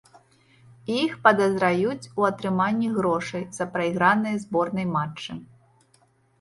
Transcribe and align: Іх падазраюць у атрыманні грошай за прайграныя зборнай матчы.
Іх 0.93 1.11
падазраюць 1.27 2.09
у 2.23 2.25
атрыманні 2.31 2.89
грошай 2.97 3.47
за 3.61 3.71
прайграныя 3.79 4.43
зборнай 4.47 4.91
матчы. 4.99 5.41